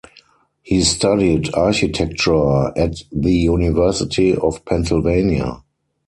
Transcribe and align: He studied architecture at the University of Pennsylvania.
He 0.63 0.81
studied 0.81 1.53
architecture 1.53 2.75
at 2.75 2.95
the 3.11 3.33
University 3.33 4.35
of 4.35 4.65
Pennsylvania. 4.65 5.61